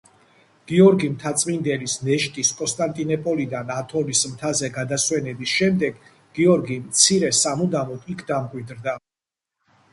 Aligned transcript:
გიორგი 0.69 1.09
მთაწმიდლის 1.15 1.97
ნეშტის 2.07 2.49
კონსტანტინოპოლიდან 2.61 3.71
ათონის 3.75 4.23
მთაზე 4.33 4.71
გადასვენების 4.79 5.55
შემდეგ 5.61 6.03
გიორგი 6.41 6.81
მცირე 6.89 7.33
სამუდამოდ 7.45 8.13
იქ 8.17 8.29
დამკვიდრდა. 8.35 9.01